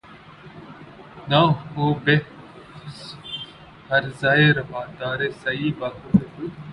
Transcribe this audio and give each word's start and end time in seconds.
نہ 1.29 1.41
ہو 1.73 1.85
بہ 2.03 2.15
ہرزہ 3.89 4.33
روادارِ 4.57 5.19
سعیء 5.41 5.75
بے 5.79 5.87
ہودہ 5.97 6.25